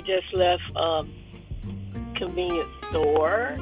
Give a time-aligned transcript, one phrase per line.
[0.00, 1.02] I just left a
[2.16, 3.54] convenience store.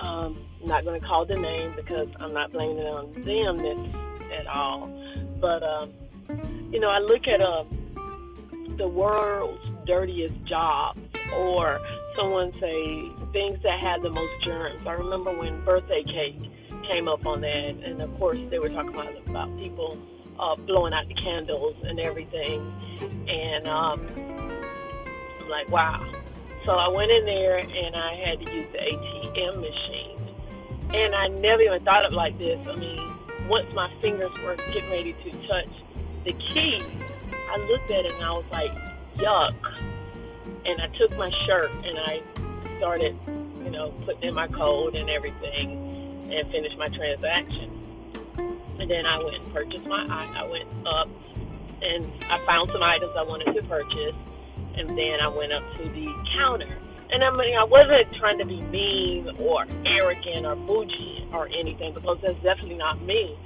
[0.00, 4.38] Um, not going to call the name because I'm not blaming it on them this,
[4.38, 4.88] at all.
[5.40, 5.92] But um,
[6.70, 7.64] you know, I look at uh,
[8.76, 11.00] the world's dirtiest jobs,
[11.34, 11.80] or
[12.14, 14.86] someone say things that had the most germs.
[14.86, 16.38] I remember when birthday cake
[16.88, 19.98] came up on that, and of course they were talking about, about people
[20.38, 22.60] uh, blowing out the candles and everything,
[23.28, 24.06] and um,
[25.48, 26.04] Like, wow.
[26.64, 30.18] So I went in there and I had to use the ATM machine,
[30.94, 32.58] and I never even thought of like this.
[32.66, 33.14] I mean,
[33.48, 35.68] once my fingers were getting ready to touch
[36.24, 36.82] the key,
[37.50, 38.70] I looked at it and I was like,
[39.16, 39.54] yuck.
[40.66, 42.20] And I took my shirt and I
[42.76, 43.16] started,
[43.64, 47.72] you know, putting in my code and everything and finished my transaction.
[48.78, 51.08] And then I went and purchased my, I went up
[51.80, 54.14] and I found some items I wanted to purchase.
[54.78, 56.06] And then I went up to the
[56.38, 56.78] counter.
[57.10, 61.94] And I mean, I wasn't trying to be mean or arrogant or bougie or anything
[61.94, 63.36] because that's definitely not me.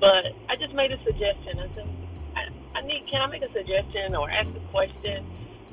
[0.00, 1.58] But I just made a suggestion.
[1.58, 1.88] I said,
[2.36, 5.24] I, I need, can I make a suggestion or ask a question?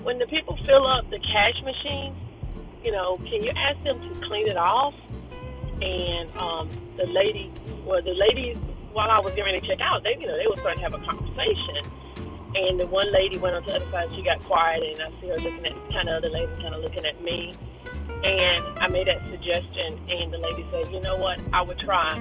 [0.03, 2.15] When the people fill up the cash machine,
[2.83, 4.93] you know, can you ask them to clean it off?
[5.81, 7.51] And um, the lady,
[7.85, 8.53] well, the lady,
[8.93, 10.89] while I was getting ready to check out, they, you know, they were starting to
[10.89, 11.89] have a conversation.
[12.53, 14.09] And the one lady went on to the other side.
[14.15, 16.81] She got quiet, and I see her looking at kind of other lady, kind of
[16.81, 17.53] looking at me.
[18.23, 21.39] And I made that suggestion, and the lady said, "You know what?
[21.53, 22.19] I would try,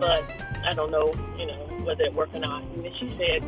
[0.00, 0.24] but
[0.66, 3.42] I don't know, you know, whether it worked or not." And then she said,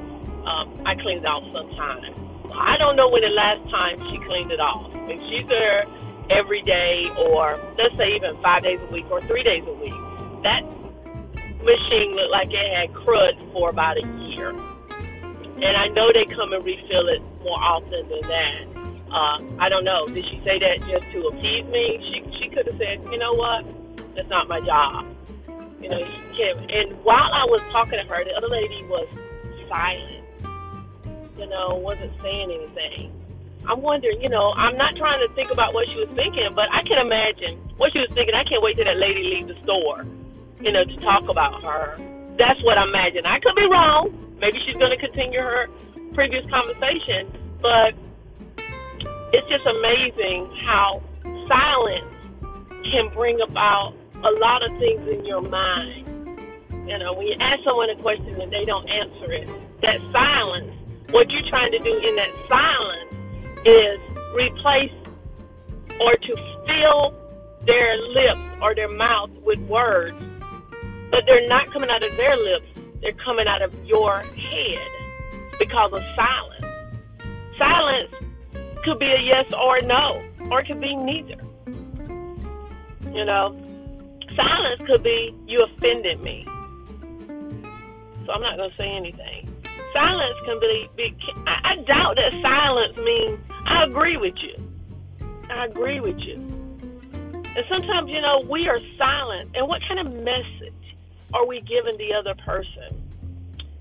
[0.46, 2.14] um, "I cleaned it off sometime."
[2.54, 4.88] I don't know when the last time she cleaned it off.
[5.10, 5.84] If she's there
[6.30, 9.94] every day, or let's say even five days a week or three days a week,
[10.44, 10.62] that
[11.64, 14.54] machine looked like it had crud for about a year.
[15.56, 18.84] And I know they come and refill it more often than that.
[19.10, 20.06] Uh, I don't know.
[20.08, 22.02] Did she say that just to appease me?
[22.10, 23.64] She she could have said, you know what,
[24.16, 25.06] that's not my job.
[25.80, 26.58] You know, you can't.
[26.70, 29.06] And while I was talking to her, the other lady was
[29.68, 30.24] silent.
[31.38, 33.12] You know, wasn't saying anything.
[33.68, 36.66] I'm wondering, you know, I'm not trying to think about what she was thinking, but
[36.72, 38.34] I can imagine what she was thinking.
[38.34, 40.04] I can't wait till that lady leave the store,
[40.60, 41.96] you know, to talk about her.
[42.38, 43.26] That's what I imagine.
[43.26, 44.10] I could be wrong.
[44.40, 45.66] Maybe she's going to continue her
[46.14, 47.30] previous conversation,
[47.62, 47.94] but
[49.32, 51.02] it's just amazing how
[51.48, 52.10] silence
[52.90, 53.94] can bring about
[54.24, 56.06] a lot of things in your mind.
[56.88, 59.48] You know, when you ask someone a question and they don't answer it,
[59.82, 60.70] that silence,
[61.10, 63.14] what you're trying to do in that silence
[63.64, 63.98] is
[64.34, 64.92] replace
[66.00, 66.36] or to
[66.66, 67.14] fill
[67.66, 70.16] their lips or their mouth with words,
[71.14, 72.66] but they're not coming out of their lips,
[73.00, 74.88] they're coming out of your head
[75.60, 76.64] because of silence.
[77.56, 78.12] Silence
[78.82, 80.20] could be a yes or a no,
[80.50, 81.40] or it could be neither.
[83.12, 83.56] You know,
[84.34, 86.42] silence could be you offended me,
[88.26, 89.54] so I'm not going to say anything.
[89.92, 91.16] Silence can be, be
[91.46, 94.56] I, I doubt that silence means I agree with you.
[95.48, 96.34] I agree with you.
[97.56, 99.52] And sometimes, you know, we are silent.
[99.54, 100.83] And what kind of message
[101.32, 103.02] are we giving the other person?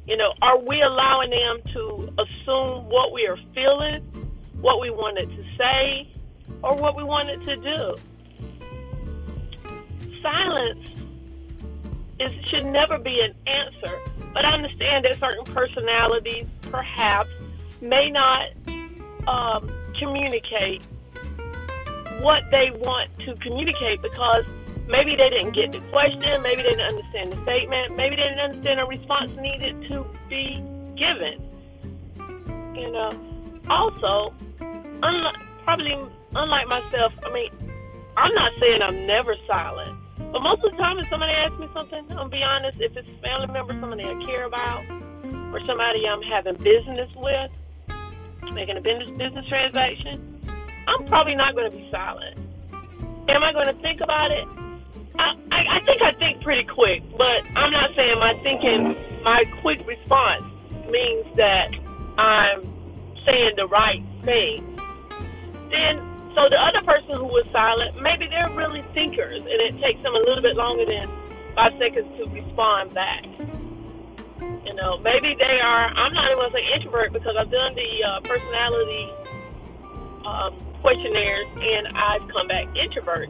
[0.06, 4.02] You know, are we allowing them to assume what we are feeling,
[4.60, 6.10] what we wanted to say,
[6.62, 7.96] or what we wanted to do?
[10.22, 10.90] Silence
[12.20, 14.00] is, should never be an answer.
[14.34, 17.30] But I understand that certain personalities, perhaps,
[17.82, 18.48] may not
[19.28, 20.82] um, communicate
[22.20, 24.46] what they want to communicate because
[24.88, 28.40] maybe they didn't get the question, maybe they didn't understand the statement, maybe they didn't
[28.40, 30.62] understand the response needed to be
[30.98, 31.40] given.
[32.76, 33.12] You know,
[33.70, 35.96] also, unlike, probably
[36.36, 37.50] unlike myself, I mean,
[38.18, 41.68] I'm not saying I'm never silent, but most of the time, if somebody asks me
[41.74, 44.84] something, I'll be honest, if it's a family member, somebody I care about,
[45.54, 47.52] or somebody I'm having business with,
[48.54, 50.44] making a business business transaction,
[50.88, 52.38] I'm probably not going to be silent.
[53.30, 54.48] Am I going to think about it?
[55.70, 60.44] I, think I think pretty quick, but I'm not saying my thinking, my quick response
[60.90, 61.72] means that
[62.18, 62.62] I'm
[63.26, 64.64] saying the right thing.
[65.72, 66.02] Then,
[66.36, 70.14] so the other person who was silent, maybe they're really thinkers, and it takes them
[70.14, 71.10] a little bit longer than
[71.56, 73.26] five seconds to respond back.
[74.66, 75.86] You know, maybe they are.
[75.92, 79.06] I'm not even gonna say introvert because I've done the uh, personality
[80.26, 80.52] um,
[80.82, 83.30] questionnaires and I've come back introvert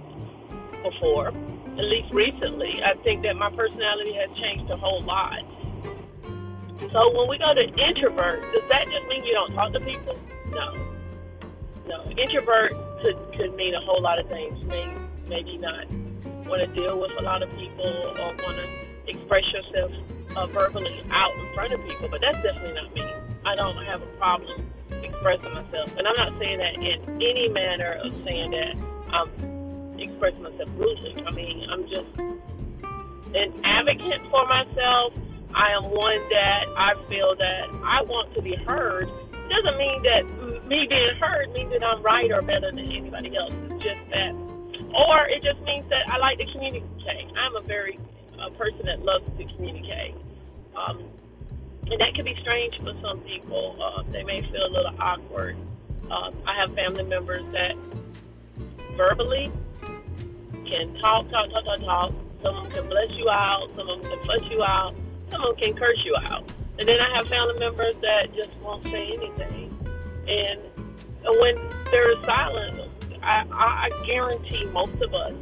[0.83, 1.31] before.
[1.73, 5.41] At least recently, I think that my personality has changed a whole lot.
[6.91, 10.19] So when we go to introvert, does that just mean you don't talk to people?
[10.51, 10.73] No.
[11.87, 14.63] no, introvert could could mean a whole lot of things.
[14.65, 14.93] Maybe
[15.27, 15.87] maybe not
[16.45, 18.67] want to deal with a lot of people or want to
[19.07, 19.91] express yourself
[20.35, 23.09] uh, verbally out in front of people, but that's definitely not me.
[23.45, 24.67] I don't have a problem
[25.03, 28.75] expressing myself, and I'm not saying that in any manner of saying that
[29.09, 29.29] I'm
[30.03, 31.23] expressing myself rudely.
[31.25, 32.09] I mean, I'm just
[33.35, 35.13] an advocate for myself.
[35.53, 39.09] I am one that I feel that I want to be heard.
[39.33, 43.35] It doesn't mean that me being heard means that I'm right or better than anybody
[43.35, 43.53] else.
[43.69, 47.27] It's just that, or it just means that I like to communicate.
[47.37, 47.99] I'm a very
[48.39, 50.15] a person that loves to communicate.
[50.75, 51.03] Um,
[51.89, 53.77] and that can be strange for some people.
[53.81, 55.57] Uh, they may feel a little awkward.
[56.09, 57.75] Um, I have family members that
[58.97, 59.51] verbally
[60.65, 62.11] can talk, talk, talk, talk, talk.
[62.41, 63.69] Some of them can bless you out.
[63.75, 64.95] Some of them can fuss you out.
[65.31, 66.51] Some of them can curse you out.
[66.79, 69.69] And then I have family members that just won't say anything.
[70.27, 70.59] And
[71.39, 71.55] when
[71.91, 72.81] there is silence,
[73.21, 75.33] I, I guarantee most of us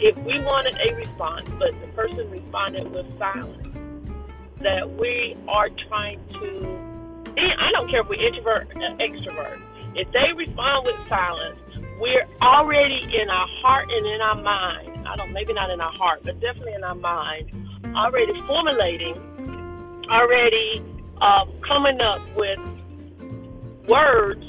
[0.00, 3.68] if we wanted a response, but the person responded with silence,
[4.60, 9.60] that we are trying to, I don't care if we're introvert or extrovert,
[9.94, 11.58] if they respond with silence,
[12.00, 15.92] we're already in our heart and in our mind, I don't, maybe not in our
[15.92, 17.50] heart, but definitely in our mind,
[17.94, 19.16] already formulating,
[20.10, 20.82] already
[21.20, 22.58] um, coming up with
[23.86, 24.42] words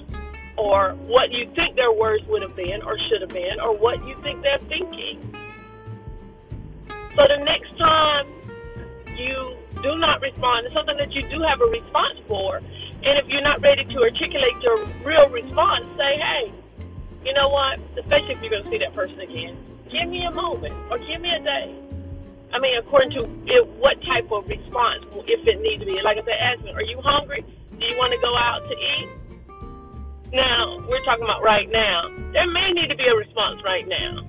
[0.57, 4.03] or what you think their words would have been or should have been or what
[4.07, 5.19] you think they're thinking.
[6.87, 8.27] So the next time
[9.17, 13.27] you do not respond it's something that you do have a response for, and if
[13.27, 16.53] you're not ready to articulate your real response, say, hey,
[17.23, 17.79] you know what?
[17.97, 19.57] Especially if you're going to see that person again,
[19.91, 21.75] give me a moment or give me a day.
[22.53, 26.01] I mean, according to it, what type of response, if it needs to be.
[26.03, 27.45] Like I said, ask me, are you hungry?
[27.79, 29.09] Do you want to go out to eat?
[30.33, 32.07] Now, we're talking about right now.
[32.33, 34.27] There may need to be a response right now.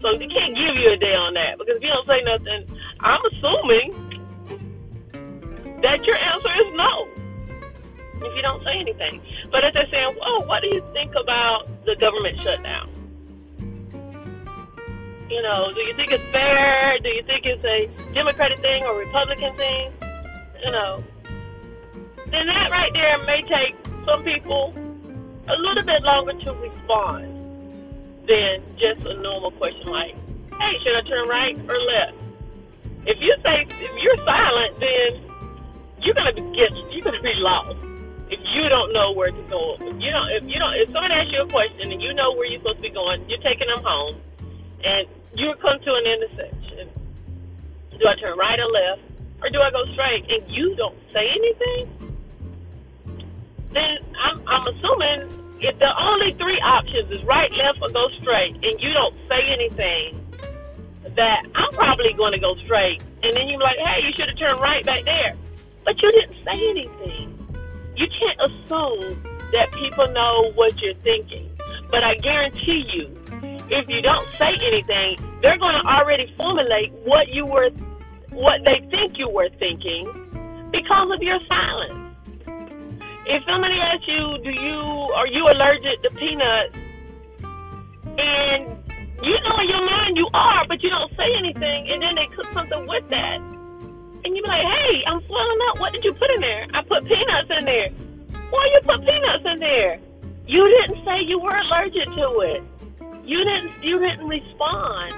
[0.00, 2.68] So you can't give you a day on that because if you don't say nothing,
[3.00, 3.92] I'm assuming
[5.80, 7.08] that your answer is no.
[8.20, 9.20] If you don't say anything.
[9.50, 12.90] But if they're saying, "Whoa, what do you think about the government shutdown?"
[15.28, 16.98] You know, do you think it's fair?
[17.02, 19.92] Do you think it's a Democratic thing or Republican thing?
[20.64, 21.02] You know,
[22.30, 23.74] then that right there may take
[24.04, 24.74] some people
[25.48, 27.24] a little bit longer to respond
[28.26, 30.14] than just a normal question like,
[30.58, 32.16] hey, should I turn right or left?
[33.06, 35.20] If you say, if you're silent, then
[36.00, 37.76] you're gonna get, you're gonna be lost.
[38.30, 41.12] If you don't know where to go, if you don't, if you don't, if someone
[41.12, 43.68] asks you a question and you know where you're supposed to be going, you're taking
[43.68, 44.20] them home,
[44.82, 46.88] and you come to an intersection.
[47.92, 49.02] Do I turn right or left,
[49.42, 50.24] or do I go straight?
[50.30, 52.16] And you don't say anything,
[53.72, 55.28] then I'm, I'm assuming
[55.60, 59.40] if the only three options is right, left, or go straight, and you don't say
[59.52, 60.20] anything,
[61.14, 63.02] that I'm probably going to go straight.
[63.22, 65.36] And then you're like, hey, you should have turned right back there.
[65.84, 67.13] But you didn't say anything.
[67.96, 71.50] You can't assume that people know what you're thinking.
[71.90, 73.16] But I guarantee you,
[73.70, 77.70] if you don't say anything, they're going to already formulate what you were,
[78.30, 80.10] what they think you were thinking
[80.72, 82.04] because of your silence
[83.26, 84.76] if somebody asks you, do you
[85.16, 86.76] are you allergic to peanuts,
[88.18, 88.62] and
[89.22, 92.26] you know in your mind you are, but you don't say anything, and then they
[92.36, 93.40] cook something with that,
[94.24, 95.80] and you be like, hey, I'm swelling up.
[95.80, 96.66] What did you put in there?
[96.72, 97.88] I put peanuts in there.
[98.50, 100.00] Why you put peanuts in there?
[100.46, 102.62] You didn't say you were allergic to it.
[103.24, 103.82] You didn't.
[103.82, 105.14] You didn't respond.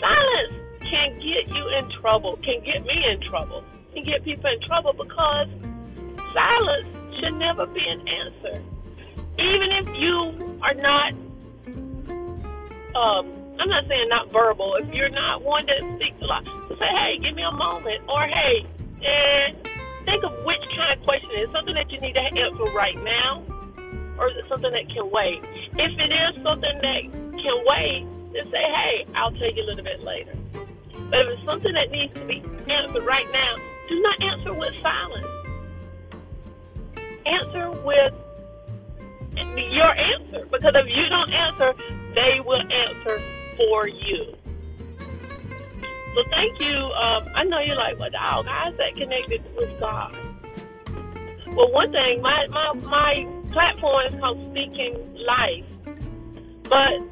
[0.00, 2.38] Silence can get you in trouble.
[2.42, 3.64] Can get me in trouble.
[3.94, 5.48] Can get people in trouble because
[6.32, 6.88] silence
[7.20, 8.62] should never be an answer.
[9.38, 11.12] Even if you are not,
[12.94, 16.44] um, I'm not saying not verbal, if you're not one that speaks a lot,
[16.78, 18.66] say, hey, give me a moment, or hey,
[19.02, 19.56] and
[20.04, 23.42] think of which kind of question is something that you need to answer right now,
[24.18, 25.42] or is it something that can wait?
[25.74, 29.84] If it is something that can wait, then say, hey, I'll tell you a little
[29.84, 30.34] bit later.
[31.10, 33.56] But if it's something that needs to be answered right now,
[33.88, 35.26] do not answer with silence
[37.28, 38.14] answer with
[39.56, 40.46] your answer.
[40.50, 41.74] Because if you don't answer,
[42.14, 43.22] they will answer
[43.58, 44.34] for you.
[46.14, 46.74] So thank you.
[46.74, 50.16] Um, I know you're like, well, dog, how is that connected with God?
[51.54, 54.96] Well, one thing, my, my, my platform is called Speaking
[55.26, 55.64] Life.
[56.64, 57.02] But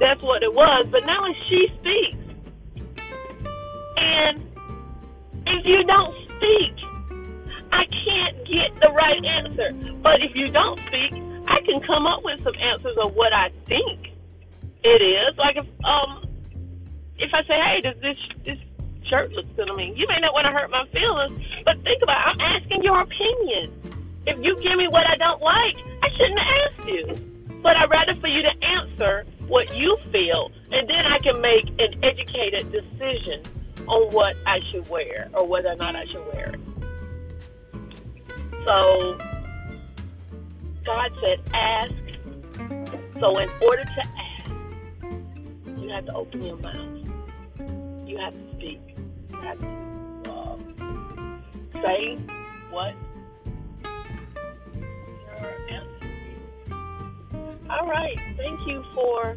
[0.00, 0.86] that's what it was.
[0.90, 2.24] But now it's She Speaks.
[3.96, 4.42] And
[5.46, 6.74] if you don't speak,
[7.72, 9.72] I can't get the right answer.
[10.02, 11.12] But if you don't speak,
[11.46, 14.13] I can come up with some answers of what I think
[14.84, 15.36] it is.
[15.38, 16.24] Like if um
[17.18, 18.58] if I say, hey, does this this
[19.08, 19.92] shirt look good on me?
[19.96, 22.30] You may not want to hurt my feelings, but think about it.
[22.30, 23.72] I'm asking your opinion.
[24.26, 27.60] If you give me what I don't like, I shouldn't ask you.
[27.62, 31.68] But I'd rather for you to answer what you feel, and then I can make
[31.78, 33.42] an educated decision
[33.86, 36.60] on what I should wear or whether or not I should wear it.
[38.64, 39.18] So
[40.84, 41.92] God said, ask.
[43.20, 44.02] So in order to
[45.94, 46.74] have to open your mouth.
[48.06, 48.80] You have to speak.
[49.30, 52.18] You have to uh, say
[52.70, 52.94] what
[57.70, 58.16] All right.
[58.36, 59.36] Thank you for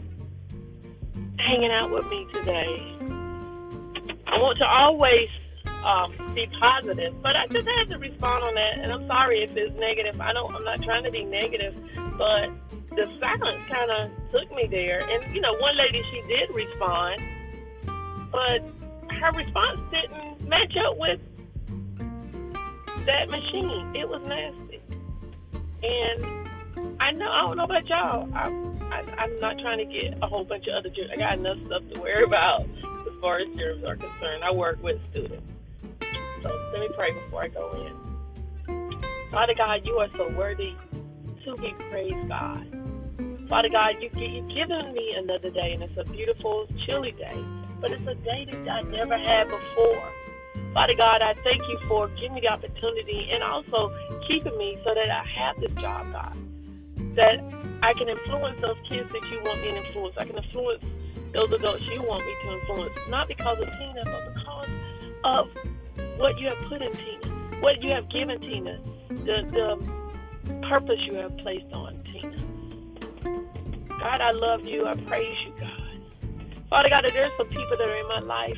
[1.39, 2.97] hanging out with me today.
[4.27, 5.29] I want to always
[5.83, 8.79] um, be positive, but I just had to respond on that.
[8.79, 10.19] And I'm sorry if it's negative.
[10.19, 10.53] I don't.
[10.53, 11.73] I'm not trying to be negative,
[12.17, 12.49] but
[12.98, 15.00] the silence kind of took me there.
[15.00, 17.22] And you know, one lady she did respond,
[18.32, 18.60] but
[19.16, 21.22] her response didn't match up with
[23.06, 23.96] that machine.
[23.96, 24.82] It was nasty,
[25.84, 27.30] and I know.
[27.30, 28.34] I don't know about y'all.
[28.34, 28.50] I,
[28.92, 30.89] I, I'm not trying to get a whole bunch of other.
[30.89, 31.12] Germs.
[31.13, 34.44] I got enough stuff to worry about as far as germs are concerned.
[34.44, 35.46] I work with students.
[36.42, 38.08] So let me pray before I go in.
[39.30, 40.74] Father God, you are so worthy
[41.46, 42.76] to be praised, God.
[43.50, 47.44] Father God, you, you've given me another day, and it's a beautiful, chilly day,
[47.80, 50.12] but it's a day that I never had before.
[50.74, 53.92] Father God, I thank you for giving me the opportunity and also
[54.27, 56.38] keeping me so that I have this job, God
[57.18, 57.42] that
[57.82, 60.16] I can influence those kids that you want me to influence.
[60.18, 60.84] I can influence
[61.34, 64.70] those adults you want me to influence, not because of Tina, but because
[65.25, 65.50] of
[66.18, 69.36] what you have put in Tina, what you have given Tina, the,
[70.48, 72.26] the purpose you have placed on Tina.
[74.00, 74.86] God, I love you.
[74.86, 75.72] I praise you, God.
[76.70, 78.58] Father God, there's some people that are in my life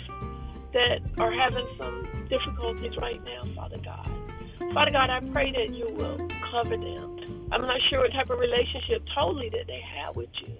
[0.73, 4.11] that are having some difficulties right now, Father God.
[4.73, 7.19] Father God, I pray that you will cover them
[7.51, 10.55] I'm not sure what type of relationship totally that they have with you,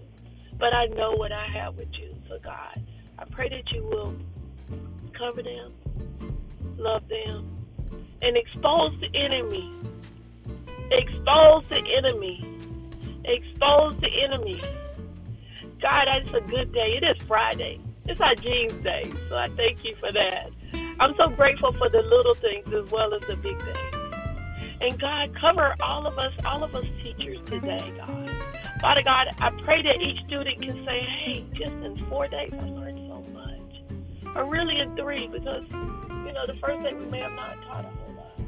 [0.58, 2.16] but I know what I have with you.
[2.28, 2.84] So, God,
[3.20, 4.16] I pray that you will
[5.14, 5.74] cover them,
[6.78, 7.56] love them,
[8.24, 9.72] and expose the enemy.
[10.92, 12.44] Expose the enemy.
[13.30, 14.60] Expose the enemy.
[15.80, 16.98] God, it's a good day.
[17.00, 17.80] It is Friday.
[18.06, 19.12] It's our jeans day.
[19.30, 20.50] So I thank you for that.
[21.00, 24.00] I'm so grateful for the little things as well as the big things.
[24.82, 28.32] And God, cover all of us, all of us teachers today, God.
[28.82, 32.66] Father God, I pray that each student can say, hey, just in four days I
[32.66, 34.36] learned so much.
[34.36, 37.86] Or really in three, because, you know, the first day we may have not taught
[37.86, 38.40] a whole lot.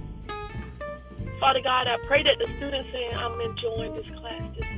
[1.39, 4.70] Father God, I pray that the students say, I'm enjoying this class this.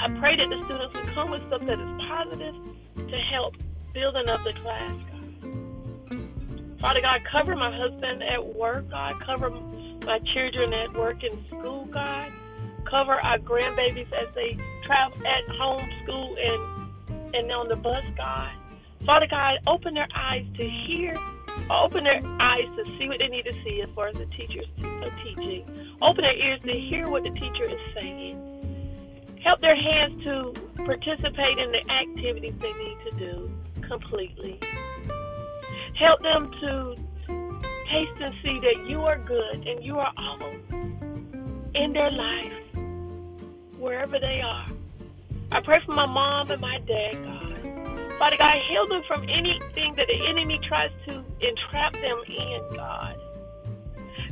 [0.00, 2.54] I pray that the students will come with stuff that is positive
[2.96, 3.54] to help
[3.92, 4.94] building up the class,
[6.80, 9.20] Father God, cover my husband at work, God.
[9.20, 12.32] Cover my children at work and school, God.
[12.88, 18.50] Cover our grandbabies as they travel at home, school, and and on the bus, God.
[19.04, 21.14] Father God, open their eyes to hear,
[21.70, 24.66] open their eyes to see what they need to see as far as the teachers
[24.82, 25.64] are teaching.
[26.00, 28.49] Open their ears to hear what the teacher is saying.
[29.44, 33.50] Help their hands to participate in the activities they need to do
[33.88, 34.58] completely.
[35.98, 36.94] Help them to
[37.90, 40.50] taste and see that you are good and you are all
[41.74, 42.52] in their life,
[43.78, 44.66] wherever they are.
[45.52, 48.18] I pray for my mom and my dad, God.
[48.18, 53.16] Father God, heal them from anything that the enemy tries to entrap them in, God.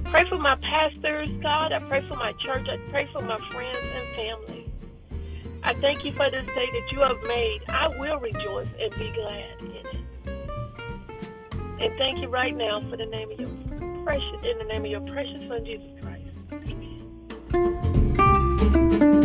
[0.04, 1.72] Pray for my pastors, God.
[1.72, 2.66] I pray for my church.
[2.68, 4.57] I pray for my friends and family.
[5.62, 7.60] I thank you for this day that you have made.
[7.68, 9.86] I will rejoice and be glad in it.
[11.80, 13.50] And thank you right now for the name of your
[14.04, 16.24] precious, in the name of your precious Son, Jesus Christ.
[17.54, 19.17] Amen.